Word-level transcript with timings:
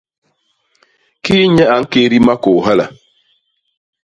Kii 1.23 1.45
nye 1.53 1.63
a 1.73 1.75
ñkédi 1.81 2.17
makôô 2.27 2.59
hala? 2.65 2.85